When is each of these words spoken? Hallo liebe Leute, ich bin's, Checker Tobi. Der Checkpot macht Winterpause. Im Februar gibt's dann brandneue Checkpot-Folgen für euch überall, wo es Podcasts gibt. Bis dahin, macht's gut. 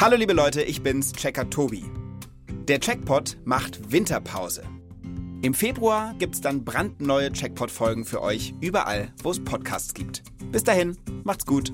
Hallo 0.00 0.16
liebe 0.16 0.32
Leute, 0.32 0.62
ich 0.62 0.82
bin's, 0.82 1.12
Checker 1.12 1.48
Tobi. 1.48 1.84
Der 2.66 2.80
Checkpot 2.80 3.36
macht 3.44 3.92
Winterpause. 3.92 4.64
Im 5.40 5.54
Februar 5.54 6.14
gibt's 6.18 6.40
dann 6.40 6.64
brandneue 6.64 7.30
Checkpot-Folgen 7.32 8.04
für 8.04 8.20
euch 8.20 8.54
überall, 8.60 9.12
wo 9.22 9.30
es 9.30 9.42
Podcasts 9.42 9.94
gibt. 9.94 10.24
Bis 10.50 10.64
dahin, 10.64 10.96
macht's 11.22 11.46
gut. 11.46 11.72